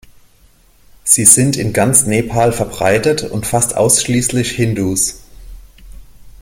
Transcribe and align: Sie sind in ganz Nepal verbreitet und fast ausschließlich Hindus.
Sie 1.03 1.25
sind 1.25 1.57
in 1.57 1.73
ganz 1.73 2.07
Nepal 2.07 2.53
verbreitet 2.53 3.21
und 3.21 3.45
fast 3.45 3.77
ausschließlich 3.77 4.49
Hindus. 4.49 5.19